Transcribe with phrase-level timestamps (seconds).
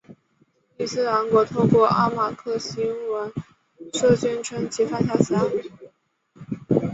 [0.79, 3.31] 伊斯兰国透过阿马克新闻
[3.93, 5.45] 社宣称其犯下此案。